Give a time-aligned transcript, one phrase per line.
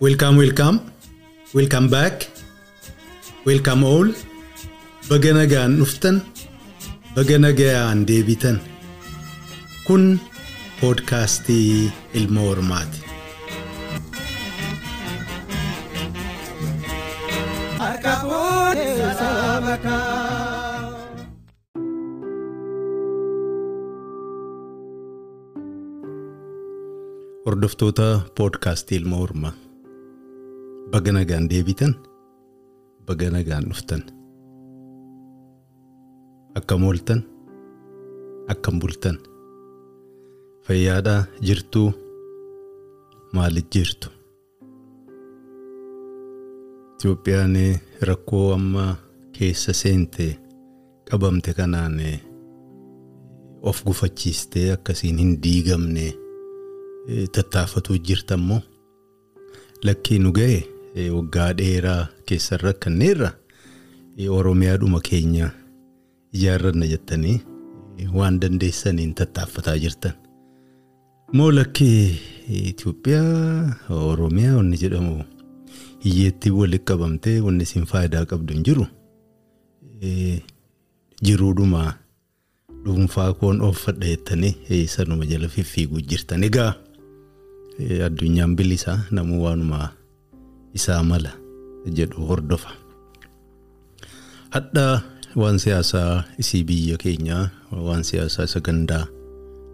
[0.00, 0.80] Welcome, welcome.
[1.54, 2.26] Welcome back.
[3.48, 4.08] Welcome all.
[5.10, 6.22] Baga nagaan dhuftan.
[7.16, 8.60] Baga nagayaan deebitan.
[9.86, 10.20] Kun
[10.80, 13.00] poodkaastii ilma hormaati.
[27.46, 28.06] Hordoftoota
[28.38, 29.52] poodkaastii ilma hormaa.
[30.92, 31.94] Baga nagaan deebitan.
[33.06, 34.02] Baga nagaan dhuftan.
[36.58, 37.20] Akkam ooltan.
[38.50, 39.18] Akkam bultan.
[40.66, 41.90] Fayyaadhaa jirtuu.
[43.32, 44.08] Maaliif jirtu?
[47.00, 47.54] Itoophiyaan
[48.08, 48.96] rakkoo amma
[49.32, 50.26] keessa seente
[51.10, 51.96] qabamte kanaan
[53.62, 56.12] of gufachiistee akkasiin hin diigamne
[57.32, 58.60] tattaafatuu jirtammoo
[59.84, 60.58] lakkii nu ga'e
[60.94, 63.30] waggaa dheeraa keessan rakkanneerra
[64.38, 65.50] oromiyaadhuma keenya
[66.32, 67.40] ijaarranna jettanii
[68.14, 70.12] waan dandeessaniin tattaaffataa jirtan.
[71.32, 72.18] Moo lakkii
[72.50, 75.24] Itoophiyaa Oromiyaa wanni jedhamu
[76.04, 78.86] hiyyeettii walitti qabamtee wanni isin faayidaa qabdu hin jiru.
[81.22, 81.94] Jiruudhuma
[82.84, 86.44] dhuunfaa koon ooffadha jettanii sanuma jala fiffiiguu jirtan.
[86.44, 86.74] Egaa
[88.06, 89.88] addunyaan bilisaa namuu waanuma
[90.78, 91.32] isaa mala
[91.98, 92.70] jedhu hordofa.
[94.54, 95.02] Hadhaa
[95.40, 97.44] waan siyaasaa isii biyya keenyaa
[97.86, 99.04] waan siyaasaa isa gandaa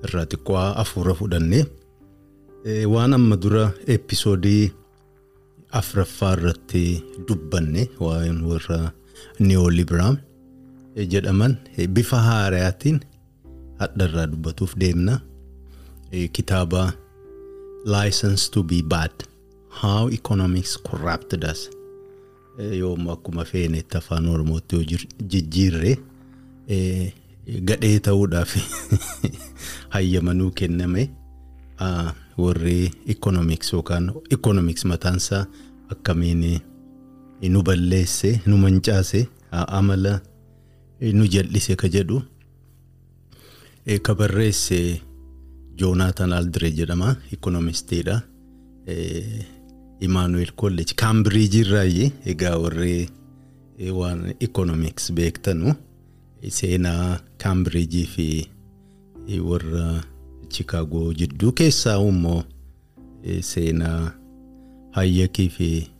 [0.05, 1.65] irraa xiqqoo afuura fudhannee
[2.95, 4.65] waan amma dura episoodii
[5.81, 6.83] afuraffaa irratti
[7.29, 8.81] dubbanne waan warra
[9.49, 10.17] neolibiraal
[11.15, 11.53] jedhaman
[11.97, 12.99] bifa haaraatiin
[13.81, 15.15] hadharraa dubbatuuf deemna.
[16.37, 16.83] Kitaaba
[17.95, 19.13] license to be bad
[19.83, 21.71] how economics corrupted us.
[22.59, 24.77] Yoomuu akkuma feenetti afaan oromootti
[25.33, 25.97] jijjiirre
[27.69, 28.55] gadhee ta'uudhaaf
[29.95, 31.11] hayyamanuu kenname
[32.39, 35.45] warri economics yookaan economics mataansaa
[35.93, 36.47] akkamiin
[37.49, 39.29] nu balleesse nu mancaase
[39.81, 40.21] amala
[41.13, 42.23] nu jal'ise ka jedhu
[44.03, 44.81] ka barreesse
[45.79, 48.21] Joonaatan Aldire jedhama economistiidha.
[50.01, 53.09] Imaanuweel Kolleej Kaambiriijii irraayi egaa warri
[53.95, 55.75] waan economics beektanu
[56.49, 58.49] seenaa Kaambiriijii fi
[59.45, 60.05] warra
[60.49, 62.45] Chikaagoo jidduu keessaa immoo
[63.41, 64.13] seenaa
[64.91, 65.91] Hayyakii fi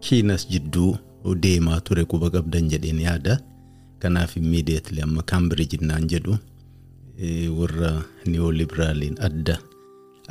[0.00, 0.96] Kiinas jidduu
[1.40, 3.40] deemaa ture quba qabdan jedheen yaada.
[3.98, 6.36] Kanaaf immiidiyeetli amma Kaambiriijii naan jedhu
[7.58, 9.58] warra neolibiraaliin adda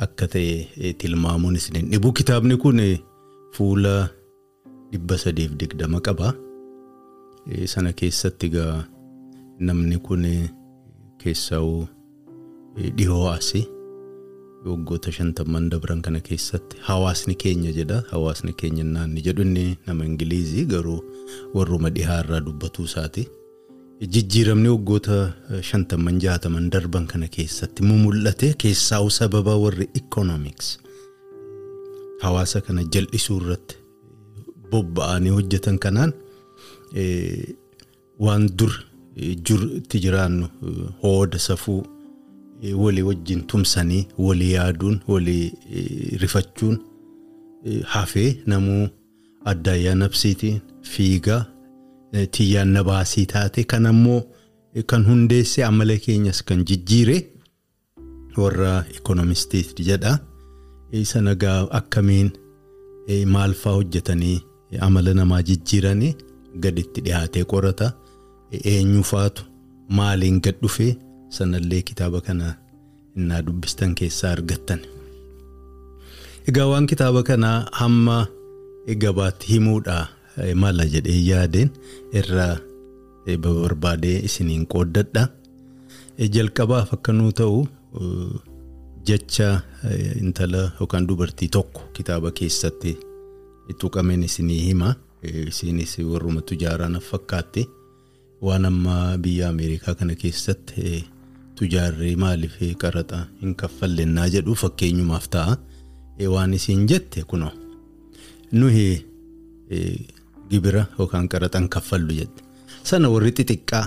[0.06, 2.12] akka ta'e tilmaamuun isin dhibu.
[2.12, 2.80] Kitaabni kun
[3.56, 4.08] fuula
[4.92, 6.34] dhibba sadiif digdama qaba.
[7.72, 8.84] Sana keessatti egaa
[9.60, 10.24] namni kun
[11.22, 11.60] keessaa
[12.96, 13.62] dhihoo asi
[14.64, 18.02] waggoota shantamman dabran kana keessatti hawaasni keenya jedha.
[18.12, 21.00] Hawaasni keenya naanni jedhu inni nama Ingilizii garuu
[21.54, 23.28] warruma dhihaarraa dubbatuu isaati.
[24.00, 25.16] Jijjiiramni waggoota
[25.68, 30.68] shantamman jaataman darban kana keessatti mul'ate keessaa sababa warri economics
[32.22, 33.76] hawaasa kana jal'isuu irratti
[34.70, 36.12] bobba'anii hojjetan kanaan
[38.26, 38.72] waan dur
[39.34, 40.48] itti jiraannu
[41.04, 41.82] hooda safuu
[42.84, 45.52] walii wajjin tumsanii walii yaaduun walii
[46.24, 46.80] rifachuun
[47.94, 48.82] hafee namuu
[49.44, 51.44] addaayyaa nabsiitiin fiigaa.
[52.12, 54.22] Tiyyaan na baasii taate kan ammoo
[54.86, 57.16] kan hundeesse amala keenyas kan jijjiire
[58.36, 60.18] warra ekonomistiiti jedha.
[61.04, 62.30] Sana egaa akkamiin
[63.34, 64.40] maal fa'aa hojjetanii
[64.86, 66.14] amala namaa jijjiiranii
[66.62, 67.92] gaditti dhiyaatee qorata.
[68.64, 69.42] Eenyu faatu
[69.88, 70.96] maaliin gad dhufee
[71.28, 72.54] sanallee kitaaba kana
[73.16, 74.80] innaa dubbistan keessaa argattan.
[76.48, 78.26] Egaa waan kitaaba kanaa hamma
[79.02, 80.06] gabaatti himuudhaa.
[80.54, 81.70] Mala jedhee yaadeen
[82.22, 82.56] irraa
[83.44, 85.28] barbaadee isiniin qooddadha.
[86.36, 87.58] Jalqabaaf akka nuu ta'u
[89.08, 89.48] jecha
[90.20, 92.96] intala yookaan dubartii tokko kitaaba keessatti
[93.80, 94.94] tuqameen isinii hima.
[95.22, 97.66] Isinis warruma tujaaraan fakkaatte
[98.42, 101.04] waan amma biyya Ameerikaa kana keessatti
[101.58, 102.54] tujaarri maaliif
[102.84, 105.56] qaraxa hin kaffallennaa jedhu fakkeenyumaaf ta'a.
[106.34, 107.52] Waan isiin jette kunoo
[108.52, 109.04] nuyi
[110.50, 112.40] gibira yookaan qaraxan kaffallu jedhe
[112.90, 113.84] sana warri xixiqqaa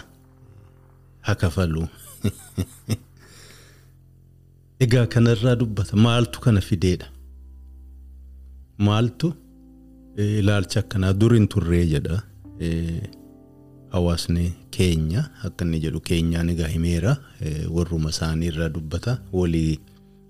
[1.27, 1.83] haa kafallu.
[4.83, 7.07] Egaa kanarraa dubbata maaltu kana fideedha
[8.88, 9.27] maaltu
[10.39, 12.18] ilaalcha akkanaa dur hin turree jedha.
[13.94, 14.45] Hawaasni
[14.75, 17.13] keenya akka inni jedhu keenyaan egaa himeera
[17.75, 19.80] warruma isaanii irraa dubbata walii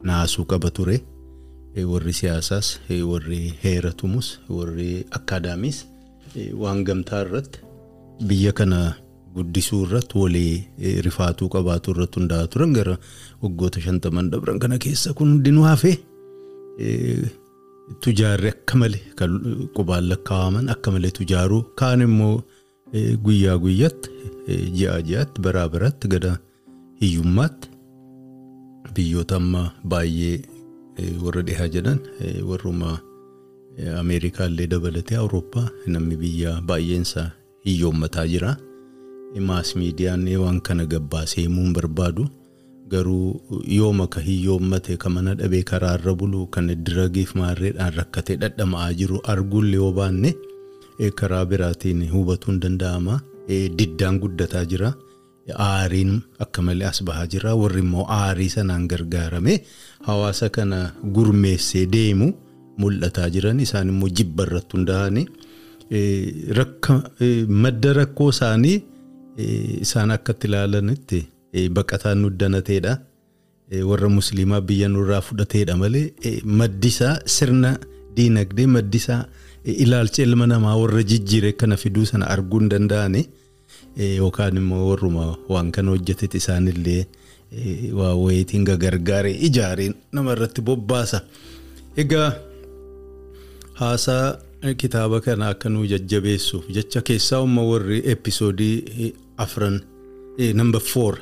[0.09, 0.97] naasuu qaba ture
[1.91, 2.67] warri siyaasaas
[3.11, 4.27] warri heera tumus
[4.57, 4.89] warri
[5.19, 5.79] akkaadaamiis
[6.63, 7.59] waan gamtaa irratti
[8.29, 8.79] biyya kana
[9.35, 10.55] guddisuu irratti walii
[11.07, 12.95] rifaatuu qabaatu irratti hundaa'aa turan gara
[13.43, 15.95] waggoota shantaman dabran kana keessa kun hundinuu hafee
[18.03, 19.31] tujaarri akka malee kan
[19.77, 22.35] qubaan lakkaa'aman akka malee tujaaruu kaan immoo
[23.25, 24.09] guyyaa guyyaatti
[24.77, 26.31] ji'a ji'aatti baraa baraatti gada
[27.01, 27.67] hiyyummaatti
[28.95, 29.63] biyyoota amma
[29.93, 30.37] baay'ee
[31.25, 31.99] warra dhihaa jedhan
[32.49, 32.91] warruma
[33.99, 37.29] Ameerikaa illee dabalatee Awurooppaa namni biyya baay'eensaa
[37.65, 38.55] hiyyoommataa jira.
[39.39, 42.27] Maas miidiyaan waan kana gabbaasee himuu hin barbaadu.
[42.89, 49.21] Garuu yooma ka hiyyoommate ka mana dhabee karaarra bulu kan diragiif maarreedhaan rakkatee dhadhama'aa jiru
[49.23, 50.33] arguullee yoo baanne
[51.15, 53.19] karaa biraatiin hubatuu hin danda'ama.
[53.77, 54.93] Diddaan guddataa jira.
[55.57, 57.55] Aariin akka malee as bahaa jira.
[57.55, 59.59] Warri immoo aarii sanaan gargaarame
[60.01, 62.33] hawaasa kana gurmeessee deemu
[62.77, 63.59] mul'ataa jiran.
[63.59, 65.25] Isaan immoo jibba irratti hundaa'anii
[67.63, 68.77] madda rakkoo isaanii
[69.85, 71.19] isaan akkatti ilaalanitti
[71.77, 72.93] baqataan nuddanateedha.
[73.89, 76.13] Warra musliimaa biyya nurraa fudhateedha malee
[76.59, 77.77] maddisaa sirna
[78.15, 79.25] diinagdee maddisaa
[79.65, 83.21] ilaalcha ilma namaa warra jijjiire kana fiduu sana arguu hin danda'ani.
[84.17, 87.05] Yookaan immoo warruma waan kana hojjetetti isaanillee
[87.99, 91.21] waa wayiitiin gargaaree ijaareen namarratti bobbaasa.
[91.97, 92.29] Egaa
[93.73, 94.37] haasaa
[94.77, 99.81] kitaaba kana akka nu jajjabeessuuf jecha keessaa umma warri episoodii afran
[100.59, 101.17] namba foor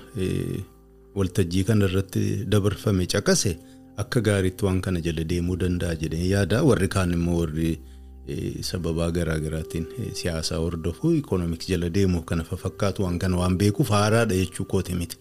[1.16, 3.58] waltajjii kana irratti dabarfame caqase
[3.98, 7.72] akka gaariitti waan kana jala deemuu danda'a jedhee yaada warri kaan immoo warri
[8.70, 9.86] sababaa garaa garaatiin
[10.20, 15.18] siyaasaa hordofuu ikoonomiks jala deemuuf kana fakkaatu waan kana waan beekuuf haaraadha jechuu kooti miti.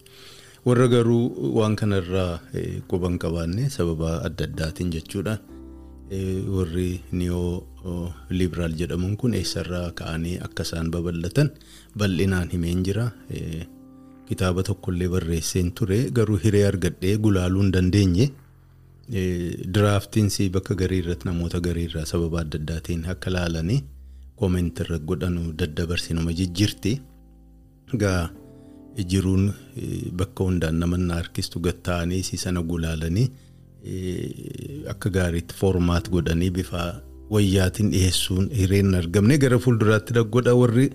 [0.65, 2.39] Warra garuu waan kanarraa
[2.87, 5.37] quban qabaanne sababaa adda addaatiin jechuudha.
[6.11, 7.63] Warri niyoo
[8.35, 11.51] libiraal jedhamuun kun eessarraa ka'anii akka isaan babal'atan
[11.97, 13.05] bal'inaan himeen jira.
[14.27, 18.27] Kitaaba tokkollee barreesseen ture garuu hiree argadhee gulaaluu hin dandeenye.
[19.77, 23.79] Diraaftiinsi bakka garii irratti namoota garii irraa sababa adda addaatiin akka laalanii
[24.35, 26.93] koomenti irra godhanu daddabarsi nama jijjiirti.
[27.95, 28.29] Egaa
[29.13, 29.47] jiruun
[30.23, 33.29] bakka hundaan nama harkistu gatta'anii si sana gulaalanii
[34.93, 36.83] akka gaariitti foormaat godhanii bifa
[37.35, 40.87] wayyaatiin dhiyeessuun hireen argamne gara fuulduraatti godha warri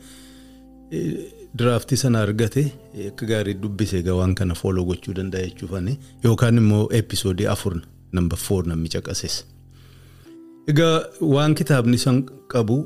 [1.59, 2.63] diraaftii sana argate
[3.09, 7.81] akka gaarii dubbise egaa waan kana fooloo gochuu danda'a jechuufani yookaan immoo episoodii afur
[8.13, 9.45] namba foor namni caqases.
[10.69, 12.23] Egaa waan kitaabni san
[12.53, 12.77] qabu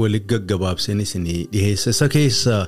[0.00, 2.66] walitti gaggabaabseen isin dhiyeessa isa keessaa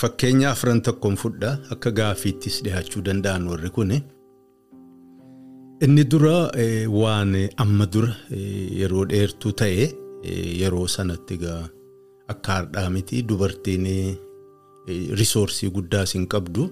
[0.00, 4.02] fakkeenya afran tokkoon fudha akka gaafiittis dhiyaachuu danda'an warri kuni.
[5.84, 6.50] Inni dura
[7.00, 7.32] waan
[7.62, 8.12] amma dura
[8.80, 9.86] yeroo dheertuu ta'e
[10.62, 11.38] yeroo sanatti
[12.32, 13.86] akka hardhaa miti dubartiin
[15.20, 16.66] risoorsii guddaas hin qabdu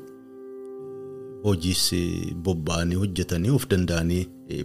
[1.47, 1.85] hojiis
[2.45, 4.23] bobba'anii hojjetanii of danda'anii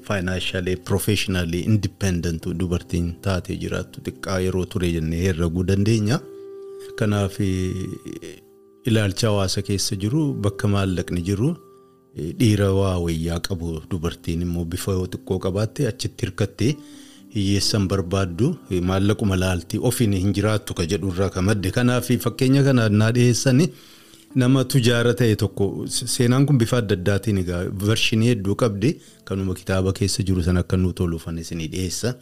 [0.08, 6.20] faayinaanshaalee piroofeeshinaalii indipendent dubartiin taatee jiraattu xiqqaa yeroo ture jennee herreguu dandeenya.
[7.00, 7.36] Kanaaf
[8.90, 11.50] ilaalcha hawaasa keessa jiru bakka maallaqni jiru
[12.39, 16.72] dhiira waa wayyaa qabu dubartiin immoo bifa xiqqoo qabaatte achitti hirkattee
[17.36, 18.48] hiyyeessan barbaaddu
[18.89, 23.65] maallaquma laaltii ofiin hin jiraattu ka jedhurraa ka madde kanaaf fakkeenya kana naa dhiyeessani
[24.41, 25.65] nama tujaara ta'e tokko
[25.96, 28.93] seenaan kun bifa adda addaatiin egaa vershinii hedduu qabdi
[29.32, 32.13] kanuma kitaaba keessa jiru san akka nu toluufan isinii dhiyeessa.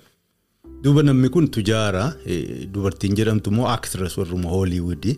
[0.84, 2.04] Duuba namni kun tujaara
[2.74, 5.16] dubartiin jedhamtu immoo aaktiras warruma hooliiwudii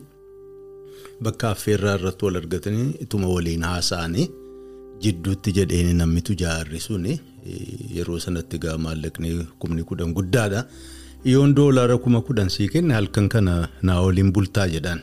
[1.26, 4.28] bakka affeerraa irratti wal argatanii ituma waliin haasa'anii
[5.06, 7.14] jidduutti jedheen namni tujaarri suni
[7.96, 10.62] yeroo sanatti egaa maallaqni kumni kudhan guddaadha.
[11.32, 13.54] Yoon doolaara kuma kudhan sii kenne halkan kana
[13.88, 15.00] naa waliin bultaa jedhan.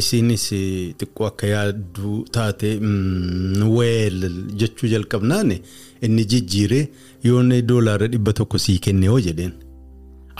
[0.00, 0.44] Isinis
[1.00, 2.70] xiqqoo akka yaaddu taate
[3.76, 4.18] weel
[4.60, 5.50] jechuu jalqabnaan
[6.06, 6.84] inni jijjiiree
[7.28, 9.52] yoon doolaara dhibba tokko sii kenne yoo jedheen.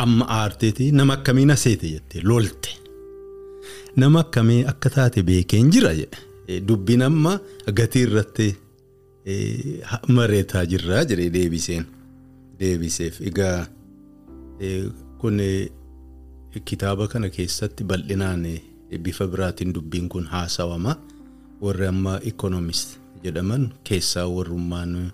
[0.04, 2.70] Amma aarteeti nama akkamiin aseete jette lolte.
[3.96, 6.18] Nama akkamii akka taate beekeen jira jedhe.
[6.68, 7.38] Dubbiin amma
[7.74, 8.48] gatii irratti
[10.08, 11.84] mareetaa jirraa jedhee deebiseen.
[12.58, 13.66] Deebiseef egaa
[15.20, 15.40] kun
[16.64, 18.46] kitaaba kana keessatti bal'inaan
[19.02, 20.96] bifa biraatiin dubbiin kun haasawama.
[21.62, 25.10] Warri amma ikoonomist jedhaman keessaa warrummaan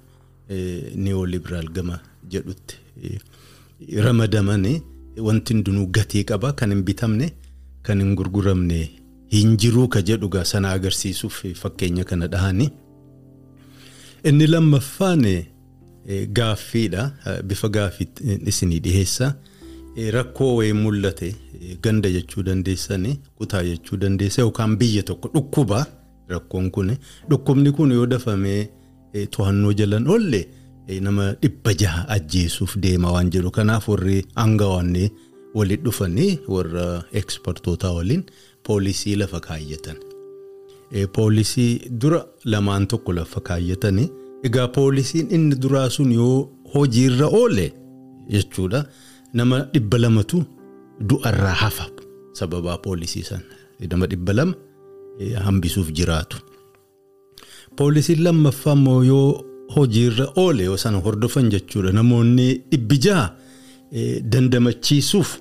[0.97, 1.99] niyoolibiraal gama
[2.31, 2.77] jedhutti
[4.05, 4.83] ramadamanii
[5.27, 7.29] wanti hundinuu gatii qaba kan hin bitamne
[7.83, 8.79] kan hin gurguramne
[9.31, 12.71] hin jiruu ka jedhugaa sana agarsiisuuf fakkeenya kana dhahanii.
[14.25, 15.25] Inni lammaffaan
[16.33, 17.13] gaaffiidha.
[17.45, 18.09] Bifa gaaffii
[18.47, 19.35] isinii dhiheessa.
[20.13, 21.35] Rakkoo wayii mul'ate
[21.83, 24.43] ganda jechuu dandeessanii kutaa jechuu dandeessa.
[24.43, 25.87] Yookaan biyya tokko dhukkuba
[26.29, 26.97] rakkoon kun
[27.31, 28.69] dhukkubni kun yoo dafamee
[29.31, 30.49] to'annoo jalan oolle
[31.01, 33.51] nama dhibba jaha ajjeesuuf deema waan jedhu.
[33.51, 35.11] Kanaaf warri aangawoonni
[35.55, 38.23] walitti dhufanii warra ekspertootaa waliin
[38.69, 39.97] poolisii lafa kaayyatan.
[41.13, 44.09] Poolisii dura lamaan tokko lafa kaayyatanii
[44.47, 47.67] egaa poolisiin inni duraa sun yoo hojiirra oole
[48.35, 48.85] jechuudha
[49.33, 50.45] nama dhibba lamatu
[51.09, 51.87] du'arraa hafa
[52.41, 53.43] sababaa poolisii sana
[53.91, 54.55] nama dhibba lama
[55.45, 56.37] hambisuuf jiraatu.
[57.77, 59.45] Poolisiin lammaffaa immoo yoo
[59.77, 63.27] hojiirra oole yoo sana hordofan jechuudha namoonni dhibbi jaha
[64.33, 65.37] dandamachiisuuf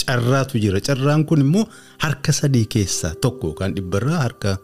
[0.00, 1.64] carraatu jira carraan kun immoo
[2.04, 4.56] harka sadii keessaa tokko yookaan dhibbarraa harka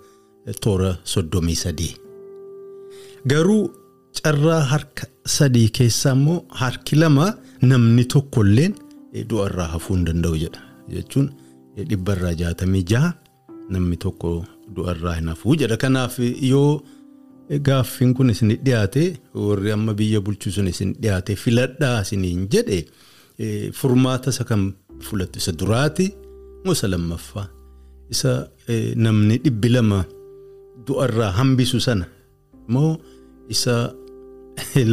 [0.65, 1.95] toora soddomii sadii.
[3.27, 3.71] Garuu
[4.23, 5.07] carraa harka
[5.37, 7.27] sadii keessaa immoo harki lama
[7.63, 8.75] namni tokkolleen
[9.31, 10.63] du'arraa hafuu hin danda'u jedha
[10.95, 11.29] jechuun
[11.91, 13.13] dhibbarraa jaatamii jaha
[13.77, 14.31] namni tokko
[14.77, 16.19] du'arraa hin hafuu jedha kanaaf
[16.53, 16.71] yoo.
[17.67, 19.03] Gaaffiin kun isin dhiyaate
[19.35, 22.81] warri amma biyya bulchu sun isin dhiyaate filadhaa isiniin jedhe
[23.79, 24.67] furmaata isa kam
[25.07, 26.07] fudhattu isa duraati
[26.65, 27.47] moo isa lammaffaa
[28.15, 28.33] isa
[29.05, 30.01] namni dhibbi lama
[30.87, 32.07] du'arraa hambisu sana
[32.75, 32.93] moo
[33.55, 33.75] isa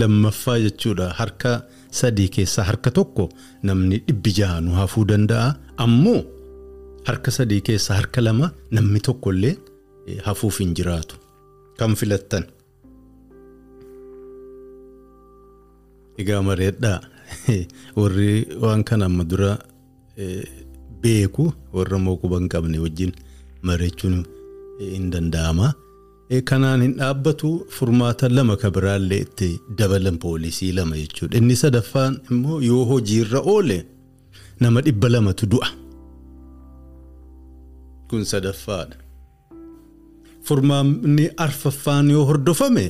[0.02, 1.52] lammaffaa jechuudha harka
[2.00, 3.30] sadii keessaa harka tokko
[3.64, 5.50] namni dhibbi jaha nu hafuu danda'a
[5.86, 6.22] ammoo
[7.08, 9.56] harka sadii keessaa harka lama namni tokkollee
[10.26, 11.16] hafuuf hin jiraatu.
[11.78, 12.46] Kan filattan.
[16.18, 17.00] Egaa mareedhaa
[18.00, 19.58] warri waan kana amma dura
[21.06, 23.12] beeku warra mooquba hin qabne wajjin
[23.62, 24.18] mareechuun
[24.80, 25.74] hin danda'ama.
[26.50, 31.38] Kanaan hin dhaabbatu furmaata lama ka biraallee itti dabalan poolisii lama jechuudha.
[31.38, 33.78] Inni sadaffaan immoo yoo hojiirra oole
[34.60, 35.68] nama dhibba lamatu du'a.
[38.10, 38.96] Kun sadaffaadha.
[40.48, 42.86] Furmaanni arfaffaan yoo hordofame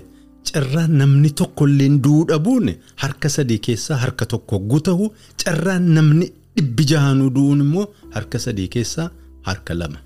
[0.51, 2.67] carraan namni tokkollee du'uu dhabuun
[3.03, 5.05] harka sadii keessaa harka tokko guutahu
[5.43, 7.85] carraan namni dhibbi jahanuu du'uun immoo
[8.15, 9.09] harka sadii keessaa
[9.47, 9.99] harka lama.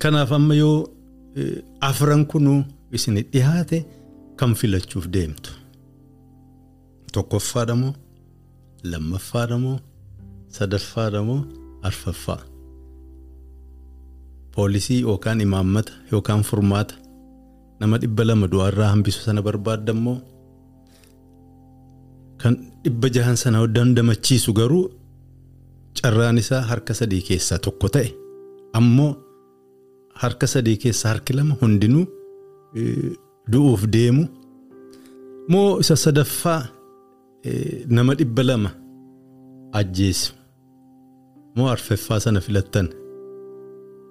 [0.00, 0.78] Kanaaf amma yoo
[1.90, 2.60] afran kunuu
[2.96, 3.78] isin dhiyaate
[4.38, 5.50] kan filachuuf deemtu.
[7.12, 7.92] Tokkoffaadha moo
[8.90, 9.78] lammaffaadha moo
[10.58, 11.40] sadaffaadha moo
[11.88, 12.40] arfaffaa.
[14.54, 16.94] Poolisii yookaan imaammata yookaan furmaata
[17.80, 20.16] nama dhibba lama du'arraa hambisu sana barbaadda immoo
[22.42, 24.84] kan dhibba jahan sana dandamachiisu garuu
[26.00, 28.08] carraan isaa harka sadii keessaa tokko ta'e
[28.80, 29.12] ammoo
[30.22, 32.04] harka sadii keessaa harki lama hundinuu
[33.52, 34.24] du'uuf deemu
[35.52, 36.60] moo isa sadaffaa
[37.96, 38.70] nama dhibba lama
[39.80, 40.32] ajjeesu
[41.56, 42.88] moo arfaffaa sana filattan.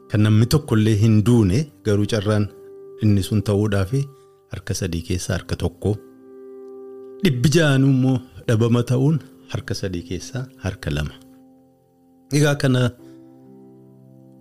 [0.10, 2.46] Kan namni tokkollee hin duune garuu carraan
[3.04, 3.92] inni sun ta'uudhaaf
[4.54, 5.92] harka sadii keessaa harka tokko.
[7.26, 8.18] Dhibbi jahanuu immoo
[8.48, 9.16] dhabama ta'uun
[9.54, 11.16] harka sadii keessaa harka lama.
[12.38, 12.82] Egaa kana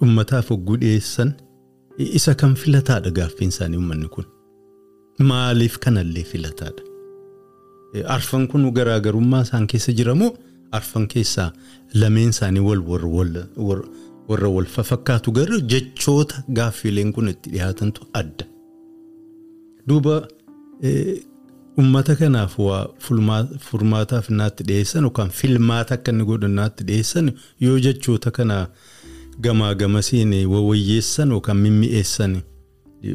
[0.03, 1.31] uummataaf hogguu dhiyeessan
[2.19, 4.27] isa kan filataadha gaaffiin isaanii uummanni kun.
[5.31, 6.83] Maaliif kanallee filataadha?
[8.17, 10.31] Arfan kun garaagarummaa isaan keessa jiramoo
[10.79, 11.51] arfan keessaa
[12.03, 12.83] lameen isaanii wal
[14.29, 18.45] warra wal fakkaatu garuu jechoota gaaffiileen kun itti dhiyaatantu adda.
[19.89, 20.15] Duuba
[21.79, 22.89] uummata kanaaf waa
[23.69, 28.59] furmaataaf naatti dhiyeessan yookaan filmaata akka inni godhan naatti dhiyeessan yoo jechoota kana
[29.47, 32.37] gamaa gamasiin wawayyeessan yookaan mimmi'eessan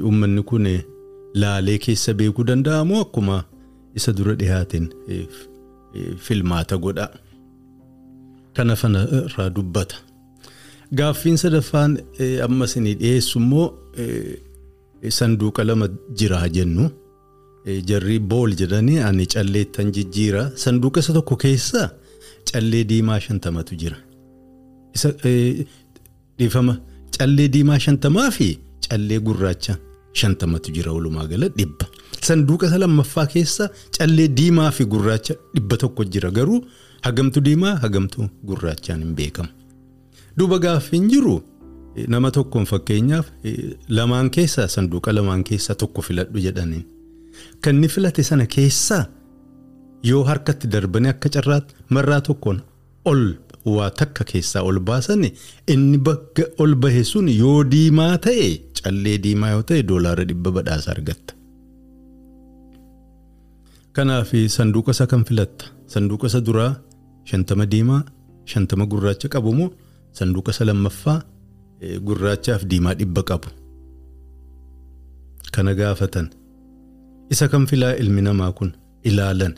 [0.04, 0.68] uummanni kun
[1.44, 3.44] laalee keessa beekuu danda'amoo akkuma
[3.96, 4.90] isa dura dhiyaateen
[6.26, 7.10] filmaata godha.
[8.54, 9.96] Kana fana irraa dubbata.
[10.96, 11.98] Gaaffiin sadaffaan
[12.46, 13.68] amma isinii dhiyeessu immoo
[15.18, 15.88] sanduuqa lama
[16.22, 16.90] jira jennu.
[17.66, 20.52] Jarri bool jedhanii ani calleettan jijjiira.
[20.56, 21.92] Sanduuqa isa tokko keessa
[22.52, 23.98] callee diimaa shantamatu jira.
[24.96, 25.10] Isa
[26.40, 26.78] dhiifama
[27.18, 28.58] callee diimaa shantamaa fi
[28.90, 29.78] callee gurraacha
[30.14, 31.86] shantamatu jira walumaa gala dhibba.
[32.28, 36.64] Sanduuqa isa lammaffaa keessa callee diimaa fi gurraacha dhibba tokko jira garuu
[37.02, 39.50] hagamtu diimaa hagamtu gurraachaan hin beekamu.
[40.38, 41.42] Duuba gaaffiin jiru
[42.08, 43.28] nama tokkoon fakkeenyaaf
[43.90, 46.86] lamaan keessaa sanduuqa lamaan keessaa tokko filadhu jedhaniin.
[47.62, 49.04] Kan inni filate sana keessaa
[50.10, 52.60] yoo harkatti darbanii akka carraatti marraa tokkoon
[53.12, 53.24] ol
[53.76, 55.24] waa takka keessaa ol baasan
[55.74, 58.48] inni bakka ol bahe sun yoo diimaa ta'e
[58.82, 61.34] callee diimaa yoo ta'e doolaara dhibba badhaasa argatta.
[63.96, 66.72] Kanaaf sanduuqa isa kan filatta sanduuqa isa duraa
[67.30, 68.02] shantama diimaa
[68.52, 69.70] shantama gurraacha qabu moo
[70.18, 71.18] sanduuqa isa lammaffaa
[72.08, 73.50] gurraachaaf diimaa dhibba qabu.
[75.54, 76.28] Kana gaafatan
[77.34, 78.70] isa kan filaa ilmi namaa kun
[79.10, 79.54] ilaalan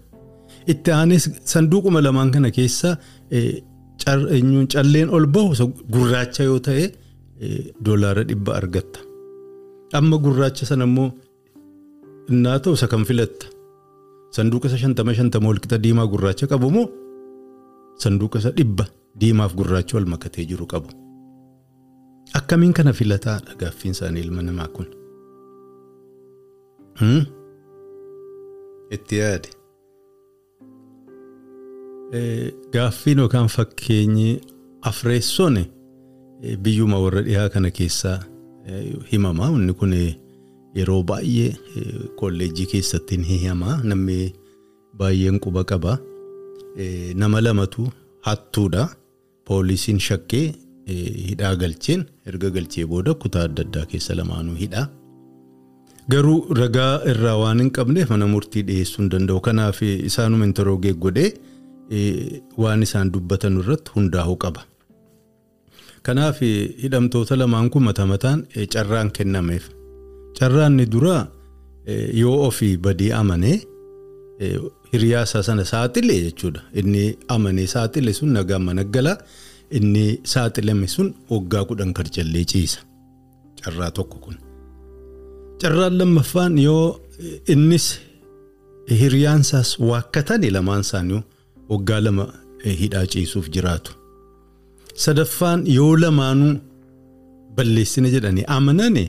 [0.71, 2.89] itti aanes sanduuquma lamaan kana keessa
[4.73, 6.85] calleen ol bahu gurraacha yoo ta'e
[7.85, 8.99] doolaara dhibba argatta.
[9.97, 11.07] Amma gurraacha sana immoo
[12.31, 13.45] innaa ta'u isa kan filatta.
[14.35, 16.85] Sanduuqa isa shantama shantama walqixa diimaa gurraacha qabu moo
[18.03, 18.85] sanduuqa isa dhibba
[19.21, 20.89] diimaaf gurraacha wal makatee jiru qabu.
[22.39, 24.87] Akkamiin kana filataadha gaaffiin isaanii ilma namaa kun.
[28.91, 29.49] Itti yaade.
[32.73, 34.41] Gaaffiin yookaan fakkeenyi
[34.89, 35.59] afreessoon
[36.63, 38.19] biyyuma warra dhiyaa kana keessaa
[39.11, 39.47] himama.
[39.57, 39.93] Inni kun
[40.75, 41.51] yeroo baay'ee
[42.19, 43.77] kolleejjii keessatti ni hima.
[43.83, 44.33] Namni
[44.99, 45.97] baay'een quba qaba.
[47.15, 47.87] Nama lamatu
[48.27, 48.89] hattuudha.
[49.47, 50.45] Poolisiin shakkee
[51.27, 54.87] hidhaa galcheen erga galchee booda kutaa adda addaa keessa lamaanuu hidhaa.
[56.09, 59.39] Garuu ragaa irraa waan hin qabneef mana murtii dhiyeessuu hin danda'u.
[59.47, 61.29] Kanaaf isaanuma interroogee godhee
[62.63, 64.61] waan isaan dubbatan irratti hundaa'uu qaba.
[66.07, 66.39] Kanaaf
[66.83, 69.69] hidhamtoota lamaan kun mata mataan carraan kennameef.
[70.39, 71.21] Carraan inni duraa
[72.23, 73.57] yoo ofii badii amanee
[74.93, 76.61] hiriyaasaa sana saaxile jechuudha.
[76.73, 79.17] Inni amanee saaxile sun nagaan mana galaa
[79.79, 82.79] inni saaxilame sun waggaa kudhan karchallee ciisa.
[83.63, 84.35] Carraa tokko kun.
[85.61, 87.01] Carraan lammaffaan yoo
[87.53, 87.85] innis
[88.99, 91.21] hiriyaansaas waakkatan lamaan isaanii
[91.71, 92.25] waggaa lama
[92.81, 93.91] hidhaa ciisuuf jiraatu.
[95.03, 96.53] Sadaffaan yoo lamaanuu
[97.55, 99.03] balleessina jedhanii amanane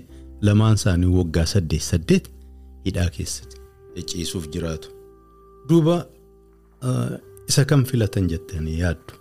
[0.49, 2.25] lamaan isaanii waggaa saddeet saddeet
[2.87, 3.57] hidhaa keessatti
[4.11, 4.89] ciisuuf jiraatu.
[5.69, 5.97] Duuba
[7.49, 9.13] isa kan filatan jettanii yaaddu.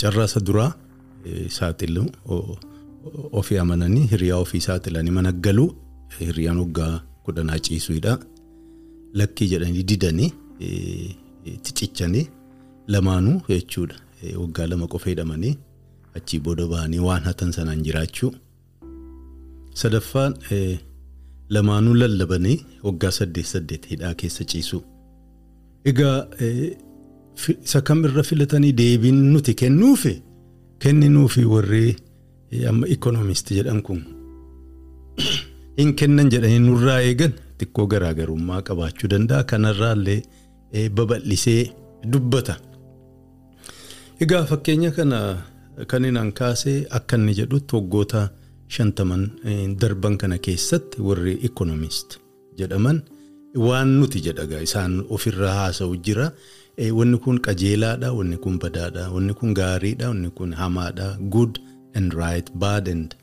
[0.00, 0.72] Carraa isa duraa
[1.58, 2.06] saaxiluu
[3.40, 5.70] ofii amananii hiriyaa ofii saaxilanii mana galuu
[6.20, 6.94] hiriyaan waggaa
[7.24, 8.18] kudhanaa ciisuudha.
[9.20, 10.30] Lakkii jedhanii didanii
[11.62, 12.26] ticichanii
[12.94, 13.96] lamaanuu jechuudha.
[14.42, 15.54] Waggaa lama qofa hidhamanii
[16.16, 18.32] achii booda bahanii waan hatan sanaan jiraachuu.
[19.74, 20.34] Sadaffaan
[21.56, 24.82] lamaanuu lallabanii waggaa saddeet saddeet hidhaa keessa ciisuu.
[25.84, 26.26] Egaa
[27.64, 30.14] isa kamirra filatanii deebiin nuti kennuufi
[30.84, 31.96] kenninuufi warri
[32.68, 34.00] amma ikoonomisti jedhan kun
[35.78, 39.44] hin kennan jedhanii nurraa eegan xiqqoo garaagarummaa qabaachuu danda'a.
[39.44, 40.22] Kanarraallee
[40.96, 41.72] babal'isee
[42.12, 42.56] dubbata.
[44.20, 45.18] Egaa fakkeenya kana
[45.86, 48.28] kan inni kaasee akka inni jedhutti waggoota
[48.76, 49.22] shantaman
[49.80, 52.18] darban kana keessatti warri ikoonomist
[52.58, 53.02] jedhaman
[53.66, 56.32] waan nuti jedhaga isaan ofirraa haasa'u jira.
[56.98, 61.58] Wanni kun qajeelaadha, wanni kun badaadha, wanni kun gaariidha, wanni kun hamaadha, good
[61.94, 63.14] and right, bad and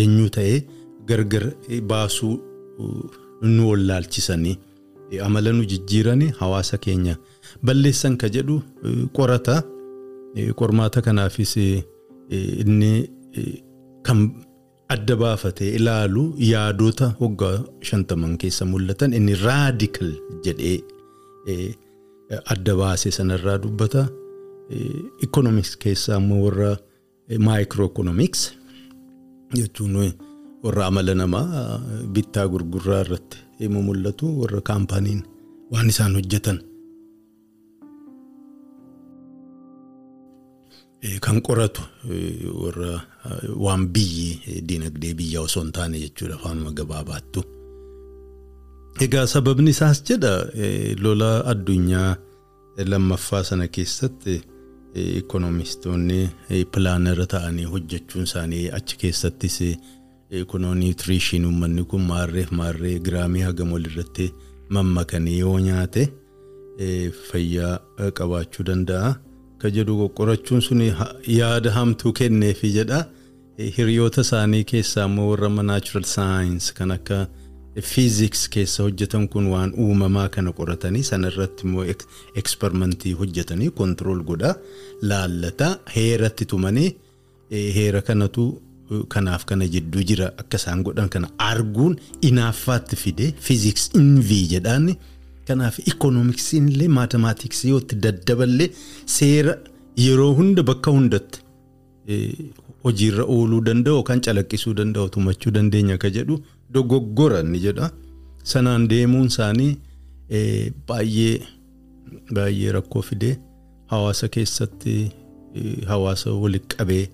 [0.00, 0.58] eenyu ta'ee
[1.06, 1.44] gargar
[1.90, 2.34] baasuu
[3.42, 4.56] nu wallaalchisanii
[5.26, 7.16] amala nu jijjiiranii hawaasa keenya
[7.62, 8.62] balleessan ka jedhu
[9.18, 9.62] qorata.
[10.60, 11.50] Qormaata kanaafis
[12.62, 12.92] inni
[14.06, 14.20] kan
[14.94, 20.10] adda baafatee ilaalu yaadota waggaa shantaman keessa mul'atan inni raadikal
[20.46, 20.78] jedhee
[22.54, 24.02] adda baase sanarraa dubbata.
[25.26, 26.70] Ikoonomiks keessaa immoo warra
[27.38, 27.88] maayikiroo
[29.54, 30.12] jechuun
[30.62, 31.78] warra amala namaa
[32.14, 35.22] bittaa gurgurraa irratti himu mul'atu warra kaampaaniin
[35.72, 36.58] waan isaan hojjetan.
[41.20, 41.82] Kan qoratu
[42.62, 43.02] warra
[43.64, 47.40] waan biyyi dinagdee biyya osoo hin taane jechuudha afaanuma gabaabaattu.
[49.04, 50.32] Egaa sababni isaas jedha
[51.04, 52.16] lola addunyaa
[52.90, 54.34] lammaffaa sana keessatti
[54.94, 56.20] ikoonomistoonni
[56.72, 59.58] pilaanara ta'anii hojjechuun isaanii achi keessattis
[60.50, 64.32] kunoo niwutiriishinii uummanni kun maarreef maarree giraamii hagam walirratti
[64.68, 66.08] mammakanii yoo nyaate
[67.30, 67.78] fayyaa
[68.18, 69.14] qabaachuu danda'a.
[69.58, 70.80] Ka jedhu qoqqorachuun sun
[71.26, 73.04] yaada hamtuu kenneefi jedha.
[73.76, 77.26] Hiriyoota isaanii keessaa immoo warra naachuraal saayins kan akka
[77.80, 81.84] fiiziks keessa hojjetan kun waan uumamaa kana qoratanii sanarratti immoo
[82.42, 84.54] eksperimentii hojjetanii kontirool godhaa
[85.12, 86.90] laallata heeratti tumanii
[87.78, 88.44] heera kanatu
[89.08, 90.26] kanaaf kana jidduu jira.
[90.36, 91.96] Akka isaan godhan kana arguun
[92.28, 94.94] inaaffaatti fide fiiziks invii jedhaan.
[95.48, 98.68] Kanaaf ikoonomiksiin illee maatimaatiksii yoo itti daddaballee
[99.16, 99.56] seera
[100.04, 101.40] yeroo hunda bakka hundatti
[102.84, 106.38] hojiirra ooluu danda'u yookaan calaqqisuu danda'u tumachuu dandeenya akka jedhu
[106.74, 107.90] dogoggora ni jedha.
[108.52, 109.72] Sanaan deemuun isaanii
[110.88, 111.34] baay'ee
[112.36, 113.34] baay'ee rakkoo fidee
[113.92, 114.94] hawaasa keessatti
[115.90, 117.04] hawaasa walitti qabee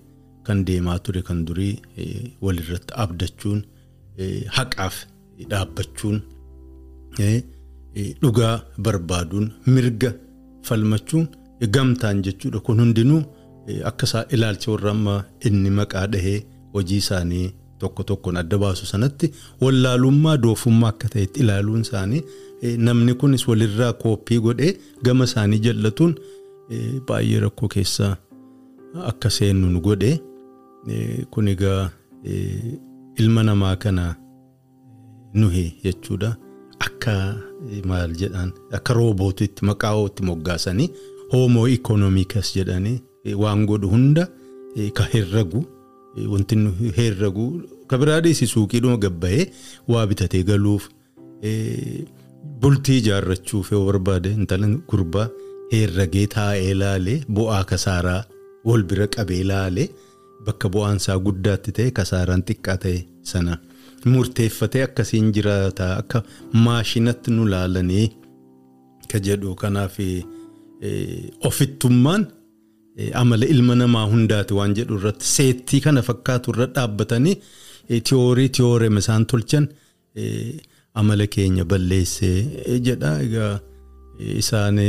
[0.47, 1.75] kan deemaa ture kan durii
[2.45, 3.59] walirratti abdachuun
[4.57, 4.95] haqaaf
[5.51, 6.17] dhaabbachuun
[8.21, 8.55] dhugaa
[8.85, 10.11] barbaaduun mirga
[10.67, 11.27] falmachuun
[11.75, 13.21] gamtaan jechuudha kun hundinuu
[13.89, 15.15] akka isaa ilaalcha warra amma
[15.47, 16.39] inni maqaa dhahee
[16.73, 17.47] hojii isaanii
[17.79, 22.21] tokko tokkoon adda baasu sanatti wallaalummaa doofummaa akka ta'etti ilaaluun isaanii
[22.87, 26.15] namni kunis walirraa kooppii godhee gama isaanii jallatuun
[27.07, 28.13] baay'ee rakkoo keessaa
[29.11, 30.11] akka seennu nu godhe
[31.31, 31.89] kun egaa
[33.21, 34.15] ilma namaa kana
[35.33, 36.35] nuhi jechuudha.
[36.79, 37.13] Akka
[37.85, 40.89] maal jedhan akka roobootitti maqaa itti moggaasanii
[41.31, 42.99] hoomoo ikoonomiikas jedhanii
[43.43, 44.23] waan godhu hunda
[44.97, 45.61] ka herragu
[46.33, 46.55] wanti
[46.99, 47.45] herragu
[47.89, 49.45] ka biraa dhiisi suuqiidhuma gabba'ee
[49.93, 50.89] waa bitatee galuuf
[52.61, 55.27] bultii ijaarrachuuf yoo barbaade intalan gurbaa
[55.71, 58.21] herragee taa'ee laalee bu'aa kasaaraa
[58.69, 59.87] wal bira qabee laalee
[60.45, 62.99] bakka bu'aan isaa guddaatti ta'e kasaaraan xiqqaa ta'e
[63.31, 63.57] sana
[64.11, 66.19] murteeffatee akkasiin jiraata akka
[66.65, 68.07] maashinatti nu laalanii
[69.11, 69.55] ka jedhu.
[69.61, 69.95] Kanaaf
[71.49, 72.27] ofittummaan
[73.21, 77.35] amala ilma namaa hundaati waan jedhu irratti seettii kana fakkaatu irra dhaabbatanii
[78.09, 79.67] tiyoorii tiyoorem isaan tolchan
[80.93, 83.11] amala keenya balleessee jedha.
[83.25, 83.53] Egaa
[84.41, 84.79] isaan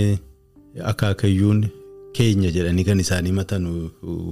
[0.92, 1.61] akaakayyuun
[2.16, 3.66] keenya jedhanii kan isaanii matan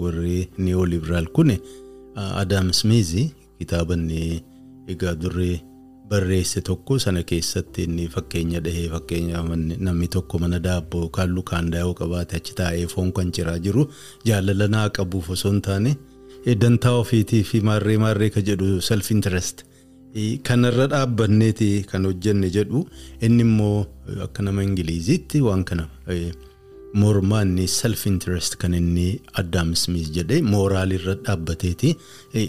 [0.03, 1.53] warri neolibiraal kun
[2.43, 3.13] Adam Smith
[3.59, 3.95] kitaaba
[4.93, 5.61] egaa duree
[6.11, 9.43] barreesse tokko sana keessatti inni fakkeenya dhahee fakkeenya
[9.89, 13.85] namni tokko mana daabboo yookaan lukaandaa yoo qabaate achi taa'ee foon kan ciraa jiru
[14.31, 15.93] jaalala naa qabuuf osoo hin taane
[16.65, 19.65] dantaa ofiitii fi maarree maarree ka jedhu self interest
[20.49, 22.81] kanarra dhaabbanneeti kan hojjenne jedhu
[23.29, 23.79] inni immoo
[24.27, 25.85] akka nama ingiliziitti waan kana
[27.03, 29.09] mormaa inni self interest kan inni
[29.43, 31.91] Adam Smith jedhe mooraalirra dhaabbateeti